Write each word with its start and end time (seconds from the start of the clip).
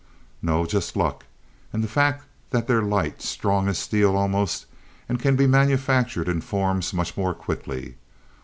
"No 0.41 0.65
just 0.65 0.95
luck 0.95 1.25
and 1.71 1.83
the 1.83 1.87
fact 1.87 2.25
that 2.49 2.65
they're 2.67 2.81
light, 2.81 3.21
strong 3.21 3.67
as 3.67 3.77
steel 3.77 4.17
almost, 4.17 4.65
and 5.07 5.19
can 5.19 5.35
be 5.35 5.45
manufactured 5.45 6.27
in 6.27 6.41
forms 6.41 6.91
much 6.91 7.15
more 7.15 7.35
quickly. 7.35 7.97